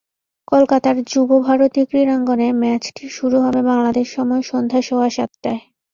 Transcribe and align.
কলকাতার 0.47 0.97
যুব 1.03 1.29
ভারতী 1.47 1.81
ক্রীড়াঙ্গনে 1.85 2.47
ম্যাচটি 2.61 3.05
শুরু 3.09 3.37
হবে 3.41 3.61
বাংলাদেশ 3.63 4.07
সময় 4.15 4.43
সন্ধ্যা 4.43 4.79
সোয়া 4.81 5.09
সাতটায়। 5.09 5.61